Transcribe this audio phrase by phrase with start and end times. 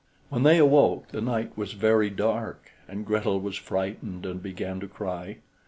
[0.29, 4.87] When they awoke, the night was very dark, and Gretel was frightened, and began to
[4.87, 5.37] cry.